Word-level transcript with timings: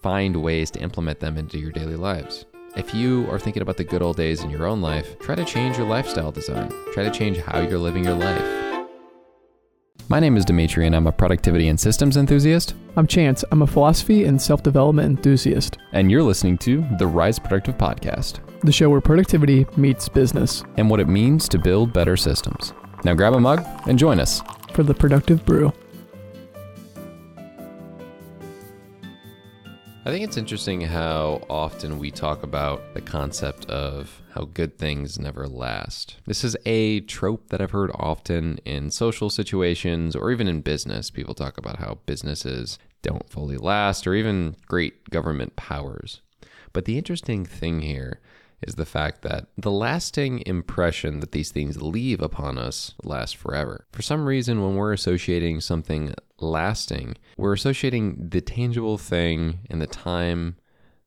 find 0.00 0.36
ways 0.36 0.70
to 0.72 0.80
implement 0.80 1.20
them 1.20 1.36
into 1.36 1.58
your 1.58 1.72
daily 1.72 1.96
lives. 1.96 2.44
If 2.76 2.94
you 2.94 3.28
are 3.30 3.38
thinking 3.38 3.62
about 3.62 3.76
the 3.76 3.84
good 3.84 4.02
old 4.02 4.16
days 4.16 4.42
in 4.42 4.50
your 4.50 4.66
own 4.66 4.80
life, 4.80 5.18
try 5.18 5.34
to 5.34 5.44
change 5.44 5.76
your 5.76 5.86
lifestyle 5.88 6.30
design. 6.30 6.72
Try 6.92 7.04
to 7.04 7.10
change 7.10 7.38
how 7.38 7.60
you're 7.60 7.78
living 7.78 8.04
your 8.04 8.14
life. 8.14 8.68
My 10.10 10.20
name 10.20 10.36
is 10.36 10.44
Demetri, 10.44 10.86
and 10.86 10.96
I'm 10.96 11.06
a 11.06 11.12
productivity 11.12 11.68
and 11.68 11.78
systems 11.78 12.16
enthusiast. 12.16 12.74
I'm 12.96 13.06
Chance. 13.06 13.44
I'm 13.50 13.62
a 13.62 13.66
philosophy 13.66 14.24
and 14.24 14.40
self 14.40 14.62
development 14.62 15.18
enthusiast. 15.18 15.76
And 15.92 16.10
you're 16.10 16.22
listening 16.22 16.56
to 16.58 16.86
the 16.98 17.06
Rise 17.06 17.38
Productive 17.38 17.76
Podcast, 17.76 18.40
the 18.60 18.72
show 18.72 18.88
where 18.88 19.00
productivity 19.00 19.66
meets 19.76 20.08
business 20.08 20.64
and 20.76 20.88
what 20.88 21.00
it 21.00 21.08
means 21.08 21.48
to 21.48 21.58
build 21.58 21.92
better 21.92 22.16
systems. 22.16 22.72
Now 23.04 23.14
grab 23.14 23.34
a 23.34 23.40
mug 23.40 23.66
and 23.86 23.98
join 23.98 24.18
us 24.20 24.40
for 24.72 24.82
the 24.82 24.94
Productive 24.94 25.44
Brew. 25.44 25.72
I 30.08 30.10
think 30.10 30.24
it's 30.24 30.38
interesting 30.38 30.80
how 30.80 31.42
often 31.50 31.98
we 31.98 32.10
talk 32.10 32.42
about 32.42 32.94
the 32.94 33.00
concept 33.02 33.66
of 33.66 34.22
how 34.30 34.46
good 34.46 34.78
things 34.78 35.18
never 35.18 35.46
last. 35.46 36.16
This 36.24 36.44
is 36.44 36.56
a 36.64 37.00
trope 37.00 37.50
that 37.50 37.60
I've 37.60 37.72
heard 37.72 37.90
often 37.92 38.56
in 38.64 38.90
social 38.90 39.28
situations 39.28 40.16
or 40.16 40.30
even 40.30 40.48
in 40.48 40.62
business. 40.62 41.10
People 41.10 41.34
talk 41.34 41.58
about 41.58 41.78
how 41.78 41.98
businesses 42.06 42.78
don't 43.02 43.28
fully 43.28 43.58
last 43.58 44.06
or 44.06 44.14
even 44.14 44.56
great 44.66 45.10
government 45.10 45.56
powers. 45.56 46.22
But 46.72 46.86
the 46.86 46.96
interesting 46.96 47.44
thing 47.44 47.82
here 47.82 48.22
is 48.66 48.76
the 48.76 48.86
fact 48.86 49.20
that 49.22 49.48
the 49.58 49.70
lasting 49.70 50.42
impression 50.46 51.20
that 51.20 51.32
these 51.32 51.52
things 51.52 51.82
leave 51.82 52.22
upon 52.22 52.56
us 52.56 52.94
lasts 53.04 53.34
forever. 53.34 53.86
For 53.92 54.00
some 54.00 54.24
reason, 54.24 54.62
when 54.62 54.74
we're 54.74 54.94
associating 54.94 55.60
something 55.60 56.14
lasting, 56.40 57.16
we're 57.36 57.52
associating 57.52 58.28
the 58.30 58.40
tangible 58.40 58.98
thing 58.98 59.60
and 59.70 59.80
the 59.80 59.86
time 59.86 60.56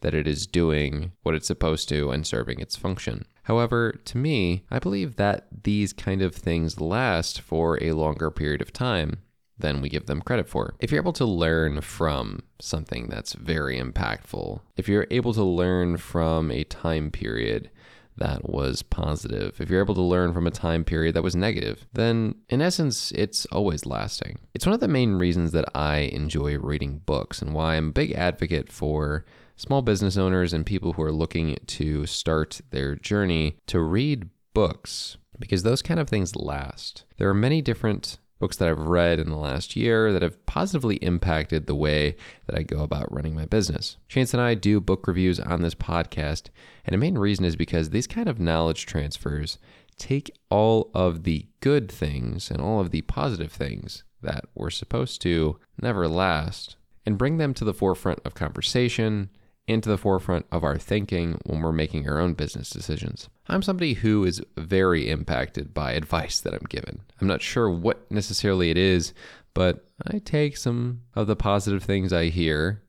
that 0.00 0.14
it 0.14 0.26
is 0.26 0.46
doing 0.46 1.12
what 1.22 1.34
it's 1.34 1.46
supposed 1.46 1.88
to 1.88 2.10
and 2.10 2.26
serving 2.26 2.60
its 2.60 2.76
function. 2.76 3.24
However, 3.44 3.92
to 4.04 4.18
me, 4.18 4.64
I 4.70 4.78
believe 4.78 5.16
that 5.16 5.46
these 5.64 5.92
kind 5.92 6.22
of 6.22 6.34
things 6.34 6.80
last 6.80 7.40
for 7.40 7.82
a 7.82 7.92
longer 7.92 8.30
period 8.30 8.60
of 8.60 8.72
time 8.72 9.18
than 9.58 9.80
we 9.80 9.88
give 9.88 10.06
them 10.06 10.20
credit 10.20 10.48
for. 10.48 10.74
If 10.80 10.90
you're 10.90 11.00
able 11.00 11.12
to 11.14 11.24
learn 11.24 11.80
from 11.80 12.42
something 12.60 13.08
that's 13.08 13.32
very 13.32 13.80
impactful, 13.80 14.60
if 14.76 14.88
you're 14.88 15.06
able 15.10 15.32
to 15.32 15.44
learn 15.44 15.96
from 15.96 16.50
a 16.50 16.64
time 16.64 17.10
period 17.10 17.70
that 18.18 18.48
was 18.48 18.82
positive, 18.82 19.60
if 19.60 19.68
you're 19.68 19.82
able 19.82 19.94
to 19.94 20.02
learn 20.02 20.32
from 20.32 20.46
a 20.46 20.50
time 20.50 20.84
period 20.84 21.14
that 21.14 21.22
was 21.22 21.36
negative, 21.36 21.86
then 21.92 22.34
in 22.48 22.62
essence, 22.62 23.12
it's 23.12 23.46
always 23.46 23.86
lasting. 23.86 24.38
It's 24.54 24.66
one 24.66 24.74
of 24.74 24.80
the 24.80 24.88
main 24.88 25.14
reasons 25.14 25.52
that 25.52 25.66
I 25.74 25.98
enjoy 25.98 26.58
reading 26.58 27.02
books 27.04 27.42
and 27.42 27.54
why 27.54 27.76
I'm 27.76 27.88
a 27.88 27.92
big 27.92 28.12
advocate 28.12 28.72
for 28.72 29.24
small 29.56 29.82
business 29.82 30.16
owners 30.16 30.52
and 30.52 30.66
people 30.66 30.94
who 30.94 31.02
are 31.02 31.12
looking 31.12 31.56
to 31.66 32.06
start 32.06 32.60
their 32.70 32.94
journey 32.94 33.56
to 33.66 33.80
read 33.80 34.28
books 34.54 35.16
because 35.38 35.62
those 35.62 35.82
kind 35.82 36.00
of 36.00 36.08
things 36.08 36.36
last. 36.36 37.04
There 37.18 37.28
are 37.28 37.34
many 37.34 37.60
different 37.60 38.18
books 38.38 38.56
that 38.56 38.68
I've 38.68 38.78
read 38.78 39.18
in 39.18 39.30
the 39.30 39.36
last 39.36 39.76
year 39.76 40.12
that 40.12 40.22
have 40.22 40.44
positively 40.46 40.96
impacted 40.96 41.66
the 41.66 41.74
way 41.74 42.16
that 42.46 42.58
I 42.58 42.62
go 42.62 42.82
about 42.82 43.12
running 43.12 43.34
my 43.34 43.46
business. 43.46 43.96
Chance 44.08 44.34
and 44.34 44.40
I 44.42 44.54
do 44.54 44.80
book 44.80 45.06
reviews 45.06 45.40
on 45.40 45.62
this 45.62 45.74
podcast, 45.74 46.48
and 46.84 46.92
the 46.92 46.98
main 46.98 47.18
reason 47.18 47.44
is 47.44 47.56
because 47.56 47.90
these 47.90 48.06
kind 48.06 48.28
of 48.28 48.40
knowledge 48.40 48.86
transfers 48.86 49.58
take 49.98 50.30
all 50.50 50.90
of 50.94 51.22
the 51.22 51.46
good 51.60 51.90
things 51.90 52.50
and 52.50 52.60
all 52.60 52.80
of 52.80 52.90
the 52.90 53.02
positive 53.02 53.52
things 53.52 54.04
that 54.22 54.44
were 54.54 54.70
supposed 54.70 55.20
to 55.22 55.58
never 55.80 56.08
last 56.08 56.76
and 57.04 57.18
bring 57.18 57.38
them 57.38 57.54
to 57.54 57.64
the 57.64 57.74
forefront 57.74 58.20
of 58.24 58.34
conversation 58.34 59.30
into 59.66 59.88
the 59.88 59.98
forefront 59.98 60.46
of 60.52 60.64
our 60.64 60.78
thinking 60.78 61.40
when 61.44 61.60
we're 61.60 61.72
making 61.72 62.08
our 62.08 62.18
own 62.18 62.34
business 62.34 62.70
decisions. 62.70 63.28
I'm 63.48 63.62
somebody 63.62 63.94
who 63.94 64.24
is 64.24 64.42
very 64.56 65.08
impacted 65.08 65.74
by 65.74 65.92
advice 65.94 66.40
that 66.40 66.54
I'm 66.54 66.66
given. 66.68 67.00
I'm 67.20 67.26
not 67.26 67.42
sure 67.42 67.70
what 67.70 68.10
necessarily 68.10 68.70
it 68.70 68.78
is, 68.78 69.12
but 69.54 69.84
I 70.06 70.18
take 70.18 70.56
some 70.56 71.02
of 71.14 71.26
the 71.26 71.36
positive 71.36 71.82
things 71.82 72.12
I 72.12 72.26
hear 72.26 72.82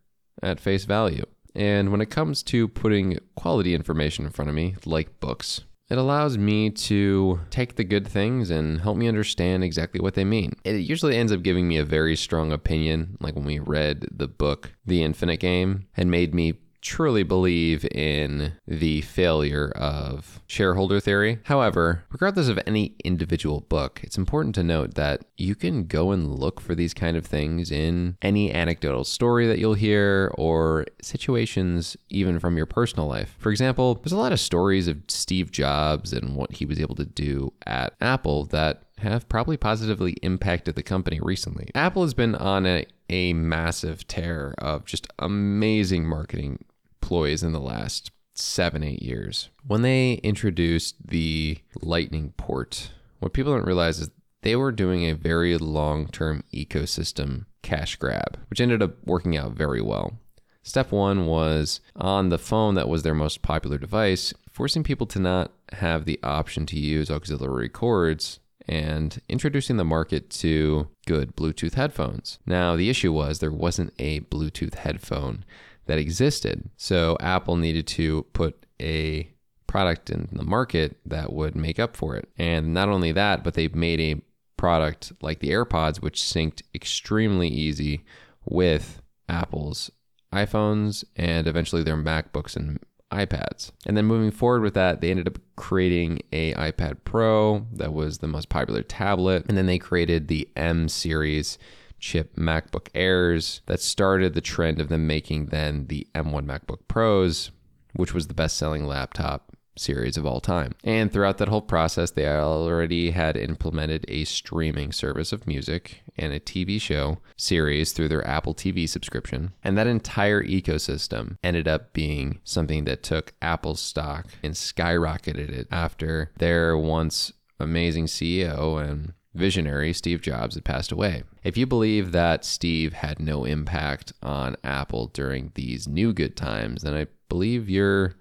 at 0.44 0.60
face 0.60 0.86
value. 0.86 1.26
And 1.56 1.92
when 1.92 2.02
it 2.02 2.12
comes 2.12 2.44
to 2.44 2.68
putting 2.68 3.18
quality 3.36 3.74
information 3.74 4.26
in 4.26 4.32
front 4.32 4.50
of 4.50 4.56
me, 4.56 4.76
like 4.86 5.20
books, 5.20 5.62
it 5.90 5.98
allows 5.98 6.38
me 6.38 6.70
to 6.70 7.40
take 7.50 7.78
the 7.78 7.84
good 7.84 8.08
things 8.08 8.50
and 8.50 8.82
help 8.82 8.98
me 8.98 9.08
understand 9.08 9.64
exactly 9.64 10.02
what 10.02 10.16
they 10.16 10.26
mean. 10.26 10.54
It 10.66 10.76
usually 10.76 11.16
ends 11.16 11.32
up 11.32 11.44
giving 11.44 11.68
me 11.68 11.78
a 11.78 11.86
very 11.86 12.16
strong 12.18 12.52
opinion, 12.52 13.18
like 13.22 13.36
when 13.36 13.46
we 13.46 13.60
read 13.60 14.06
the 14.12 14.28
book 14.28 14.74
The 14.86 15.02
Infinite 15.02 15.38
Game 15.38 15.88
and 15.96 16.12
made 16.12 16.36
me 16.36 16.56
truly 16.82 17.24
believe 17.24 17.86
in 17.92 18.54
the 18.68 19.02
failure 19.02 19.72
of 19.76 20.42
shareholder 20.48 21.00
theory. 21.00 21.40
However, 21.44 22.04
regardless 22.12 22.48
of 22.48 22.60
any 22.66 22.96
individual 23.04 23.62
book, 23.62 24.00
it's 24.04 24.18
important 24.18 24.56
to 24.56 24.64
note 24.64 24.96
that 24.96 25.26
you 25.38 25.56
can 25.56 25.86
go 25.86 26.12
and 26.12 26.36
look 26.36 26.62
for 26.62 26.76
these 26.76 26.94
kind 26.94 27.18
of 27.18 27.26
things 27.26 27.72
in 27.72 28.18
any 28.22 28.54
anecdotal 28.54 29.04
story 29.04 29.48
that 29.48 29.60
you'll 29.60 29.74
hear 29.74 30.32
or 30.38 30.86
situations 31.02 31.98
even 32.10 32.40
from 32.40 32.58
your 32.58 32.66
personal 32.66 33.08
life. 33.08 33.36
For 33.40 33.52
example, 33.52 33.96
there's 33.96 34.12
a 34.12 34.18
lot 34.18 34.32
of 34.32 34.40
stories 34.40 34.88
of 34.88 34.98
Steve 35.08 35.52
Jobs 35.52 36.14
and 36.14 36.36
what 36.36 36.54
he 36.54 36.66
was 36.66 36.80
able 36.80 36.96
to 36.96 37.06
do 37.06 37.54
at 37.66 37.94
Apple 38.02 38.46
that 38.46 38.84
have 39.00 39.30
probably 39.30 39.58
positively 39.58 40.14
impacted 40.24 40.76
the 40.76 40.84
company 40.84 41.20
recently. 41.22 41.70
Apple 41.76 42.02
has 42.02 42.14
been 42.14 42.36
on 42.36 42.66
a, 42.66 42.86
a 43.10 43.34
massive 43.34 44.08
tear 44.08 44.54
of 44.58 44.86
just 44.86 45.08
amazing 45.20 46.08
marketing 46.08 46.66
ploys 47.02 47.44
in 47.44 47.54
the 47.54 47.60
last 47.60 48.12
seven, 48.34 48.84
eight 48.84 49.02
years. 49.02 49.50
When 49.66 49.82
they 49.82 50.14
introduced 50.16 50.96
the 51.08 51.60
Lightning 51.82 52.34
port, 52.38 52.92
what 53.20 53.34
people 53.34 53.54
don't 53.54 53.66
realize 53.66 54.00
is 54.00 54.10
they 54.42 54.56
were 54.56 54.72
doing 54.72 55.04
a 55.04 55.16
very 55.16 55.58
long 55.58 56.08
term 56.08 56.44
ecosystem 56.54 57.46
cash 57.64 57.96
grab, 57.96 58.38
which 58.50 58.62
ended 58.62 58.82
up 58.82 58.96
working 59.06 59.36
out 59.36 59.52
very 59.52 59.82
well. 59.82 60.20
Step 60.64 60.92
one 60.92 61.26
was 61.26 61.80
on 61.96 62.30
the 62.30 62.38
phone 62.38 62.76
that 62.76 62.90
was 62.90 63.04
their 63.04 63.14
most 63.14 63.42
popular 63.42 63.78
device, 63.78 64.34
forcing 64.52 64.84
people 64.84 65.08
to 65.08 65.20
not 65.20 65.54
have 65.74 66.06
the 66.06 66.20
option 66.24 66.66
to 66.66 66.78
use 66.78 67.10
auxiliary 67.10 67.70
cords 67.70 68.40
and 68.68 69.22
introducing 69.30 69.78
the 69.78 69.86
market 69.86 70.30
to 70.30 70.88
good 71.06 71.36
Bluetooth 71.36 71.76
headphones. 71.76 72.40
Now, 72.46 72.76
the 72.76 72.90
issue 72.90 73.14
was 73.14 73.40
there 73.40 73.52
wasn't 73.52 73.94
a 73.98 74.22
Bluetooth 74.22 74.76
headphone 74.76 75.46
that 75.86 75.98
existed. 75.98 76.70
So 76.76 77.18
Apple 77.20 77.56
needed 77.56 77.88
to 77.88 78.24
put 78.34 78.66
a 78.82 79.32
product 79.68 80.10
in 80.10 80.30
the 80.32 80.44
market 80.44 80.98
that 81.06 81.34
would 81.34 81.56
make 81.56 81.80
up 81.80 81.96
for 81.96 82.16
it. 82.16 82.30
And 82.38 82.74
not 82.74 82.90
only 82.90 83.12
that, 83.14 83.44
but 83.44 83.54
they 83.54 83.68
made 83.70 84.00
a 84.00 84.22
product 84.58 85.14
like 85.22 85.40
the 85.40 85.52
AirPods, 85.52 86.02
which 86.02 86.22
synced 86.22 86.62
extremely 86.74 87.48
easy 87.48 88.04
with 88.46 89.02
Apple's 89.30 89.92
iPhones 90.34 91.04
and 91.16 91.48
eventually 91.48 91.84
their 91.84 91.98
MacBooks 91.98 92.56
and 92.56 92.80
iPads. 93.12 93.72
And 93.86 93.96
then 93.96 94.06
moving 94.06 94.32
forward 94.32 94.62
with 94.62 94.74
that, 94.74 95.02
they 95.02 95.12
ended 95.12 95.28
up 95.28 95.40
creating 95.56 96.22
a 96.32 96.54
iPad 96.54 96.98
Pro 97.04 97.66
that 97.74 97.94
was 97.94 98.18
the 98.18 98.28
most 98.28 98.50
popular 98.50 98.84
tablet. 98.84 99.46
And 99.48 99.58
then 99.58 99.66
they 99.66 99.78
created 99.78 100.28
the 100.28 100.50
M 100.56 100.90
series 100.90 101.58
chip 102.00 102.36
MacBook 102.36 102.90
Airs 102.94 103.62
that 103.66 103.80
started 103.80 104.34
the 104.34 104.42
trend 104.42 104.80
of 104.80 104.90
them 104.90 105.08
making 105.08 105.48
then 105.48 105.88
the 105.88 106.08
M1 106.14 106.46
MacBook 106.46 106.80
Pros, 106.88 107.52
which 107.94 108.14
was 108.14 108.28
the 108.28 108.34
best 108.34 108.58
selling 108.58 108.86
laptop 108.86 109.47
series 109.78 110.18
of 110.18 110.26
all 110.26 110.40
time. 110.40 110.74
And 110.84 111.12
throughout 111.12 111.38
that 111.38 111.48
whole 111.48 111.62
process, 111.62 112.12
they 112.12 112.28
already 112.28 113.12
had 113.12 113.38
implemented 113.38 114.06
a 114.08 114.24
streaming 114.26 114.92
service 114.92 115.32
of 115.32 115.48
music 115.48 116.04
and 116.18 116.34
a 116.34 116.40
TV 116.40 116.80
show 116.82 117.20
series 117.36 117.92
through 117.92 118.10
their 118.10 118.26
Apple 118.28 118.54
TV 118.54 118.88
subscription. 118.88 119.54
And 119.64 119.78
that 119.78 119.88
entire 119.88 120.44
ecosystem 120.44 121.38
ended 121.44 121.68
up 121.68 121.94
being 121.94 122.40
something 122.44 122.86
that 122.86 123.04
took 123.04 123.34
Apple's 123.42 123.82
stock 123.82 124.28
and 124.44 124.54
skyrocketed 124.54 125.50
it 125.50 125.68
after 125.72 126.32
their 126.38 126.78
once 126.78 127.32
amazing 127.60 128.06
CEO 128.06 128.82
and 128.84 129.14
visionary 129.34 129.94
Steve 129.94 130.22
Jobs 130.22 130.56
had 130.56 130.66
passed 130.66 130.92
away. 130.92 131.24
If 131.44 131.58
you 131.58 131.66
believe 131.66 132.12
that 132.12 132.44
Steve 132.44 132.94
had 132.94 133.20
no 133.20 133.46
impact 133.46 134.12
on 134.22 134.56
Apple 134.64 135.08
during 135.08 135.52
these 135.56 135.88
new 135.88 136.12
good 136.12 136.36
times, 136.36 136.82
then 136.82 136.94
I 136.94 137.08
believe 137.30 137.70
you're 137.70 138.16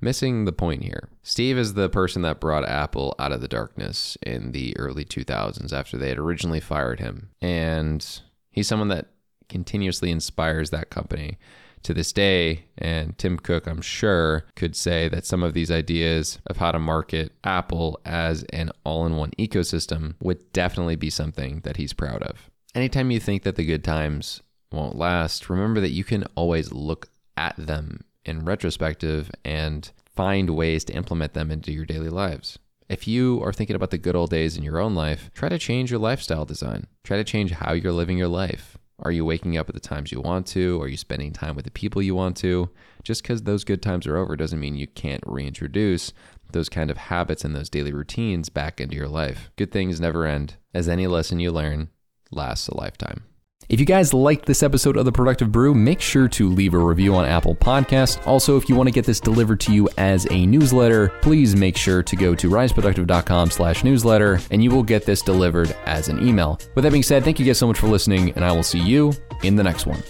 missing 0.00 0.44
the 0.44 0.52
point 0.52 0.82
here. 0.82 1.08
Steve 1.22 1.58
is 1.58 1.74
the 1.74 1.88
person 1.88 2.22
that 2.22 2.40
brought 2.40 2.68
Apple 2.68 3.14
out 3.18 3.32
of 3.32 3.40
the 3.40 3.48
darkness 3.48 4.16
in 4.22 4.52
the 4.52 4.76
early 4.76 5.04
2000s 5.04 5.72
after 5.72 5.96
they 5.96 6.08
had 6.08 6.18
originally 6.18 6.60
fired 6.60 7.00
him. 7.00 7.30
And 7.40 8.04
he's 8.50 8.68
someone 8.68 8.88
that 8.88 9.06
continuously 9.48 10.10
inspires 10.10 10.70
that 10.70 10.90
company 10.90 11.38
to 11.82 11.94
this 11.94 12.12
day. 12.12 12.64
And 12.76 13.16
Tim 13.18 13.38
Cook, 13.38 13.66
I'm 13.66 13.80
sure, 13.80 14.44
could 14.56 14.76
say 14.76 15.08
that 15.08 15.26
some 15.26 15.42
of 15.42 15.54
these 15.54 15.70
ideas 15.70 16.38
of 16.46 16.58
how 16.58 16.72
to 16.72 16.78
market 16.78 17.32
Apple 17.44 18.00
as 18.04 18.44
an 18.52 18.70
all 18.84 19.06
in 19.06 19.16
one 19.16 19.32
ecosystem 19.38 20.14
would 20.20 20.52
definitely 20.52 20.96
be 20.96 21.10
something 21.10 21.60
that 21.60 21.76
he's 21.76 21.92
proud 21.92 22.22
of. 22.22 22.50
Anytime 22.74 23.10
you 23.10 23.20
think 23.20 23.42
that 23.42 23.56
the 23.56 23.64
good 23.64 23.84
times 23.84 24.42
won't 24.70 24.96
last, 24.96 25.48
remember 25.48 25.80
that 25.80 25.90
you 25.90 26.04
can 26.04 26.24
always 26.34 26.72
look 26.72 27.08
at 27.36 27.54
them 27.56 28.04
in 28.28 28.44
retrospective 28.44 29.30
and 29.44 29.90
find 30.14 30.50
ways 30.50 30.84
to 30.84 30.92
implement 30.94 31.34
them 31.34 31.50
into 31.50 31.72
your 31.72 31.84
daily 31.84 32.10
lives. 32.10 32.58
If 32.88 33.06
you 33.06 33.42
are 33.42 33.52
thinking 33.52 33.76
about 33.76 33.90
the 33.90 33.98
good 33.98 34.16
old 34.16 34.30
days 34.30 34.56
in 34.56 34.62
your 34.62 34.78
own 34.78 34.94
life, 34.94 35.30
try 35.34 35.48
to 35.48 35.58
change 35.58 35.90
your 35.90 36.00
lifestyle 36.00 36.44
design. 36.44 36.86
Try 37.04 37.18
to 37.18 37.24
change 37.24 37.50
how 37.52 37.72
you're 37.72 37.92
living 37.92 38.16
your 38.16 38.28
life. 38.28 38.78
Are 39.00 39.12
you 39.12 39.24
waking 39.24 39.56
up 39.56 39.68
at 39.68 39.74
the 39.74 39.80
times 39.80 40.10
you 40.10 40.20
want 40.20 40.46
to? 40.48 40.80
Are 40.82 40.88
you 40.88 40.96
spending 40.96 41.32
time 41.32 41.54
with 41.54 41.64
the 41.64 41.70
people 41.70 42.02
you 42.02 42.14
want 42.14 42.36
to? 42.38 42.70
Just 43.04 43.22
because 43.22 43.42
those 43.42 43.62
good 43.62 43.82
times 43.82 44.06
are 44.06 44.16
over 44.16 44.36
doesn't 44.36 44.58
mean 44.58 44.74
you 44.74 44.88
can't 44.88 45.22
reintroduce 45.24 46.12
those 46.50 46.68
kind 46.68 46.90
of 46.90 46.96
habits 46.96 47.44
and 47.44 47.54
those 47.54 47.70
daily 47.70 47.92
routines 47.92 48.48
back 48.48 48.80
into 48.80 48.96
your 48.96 49.08
life. 49.08 49.50
Good 49.56 49.70
things 49.70 50.00
never 50.00 50.24
end, 50.24 50.56
as 50.74 50.88
any 50.88 51.06
lesson 51.06 51.38
you 51.38 51.52
learn 51.52 51.90
lasts 52.30 52.68
a 52.68 52.76
lifetime. 52.76 53.22
If 53.68 53.78
you 53.78 53.84
guys 53.84 54.14
liked 54.14 54.46
this 54.46 54.62
episode 54.62 54.96
of 54.96 55.04
The 55.04 55.12
Productive 55.12 55.52
Brew, 55.52 55.74
make 55.74 56.00
sure 56.00 56.26
to 56.28 56.48
leave 56.48 56.72
a 56.72 56.78
review 56.78 57.14
on 57.14 57.26
Apple 57.26 57.54
Podcasts. 57.54 58.26
Also, 58.26 58.56
if 58.56 58.66
you 58.66 58.74
want 58.74 58.86
to 58.86 58.92
get 58.92 59.04
this 59.04 59.20
delivered 59.20 59.60
to 59.60 59.74
you 59.74 59.90
as 59.98 60.26
a 60.30 60.46
newsletter, 60.46 61.10
please 61.20 61.54
make 61.54 61.76
sure 61.76 62.02
to 62.02 62.16
go 62.16 62.34
to 62.34 62.48
riseproductive.com 62.48 63.50
slash 63.50 63.84
newsletter 63.84 64.40
and 64.50 64.64
you 64.64 64.70
will 64.70 64.82
get 64.82 65.04
this 65.04 65.20
delivered 65.20 65.76
as 65.84 66.08
an 66.08 66.26
email. 66.26 66.58
With 66.74 66.84
that 66.84 66.92
being 66.92 67.02
said, 67.02 67.24
thank 67.24 67.38
you 67.38 67.44
guys 67.44 67.58
so 67.58 67.66
much 67.66 67.78
for 67.78 67.88
listening 67.88 68.30
and 68.30 68.44
I 68.44 68.52
will 68.52 68.62
see 68.62 68.80
you 68.80 69.12
in 69.42 69.54
the 69.54 69.64
next 69.64 69.84
one. 69.84 70.02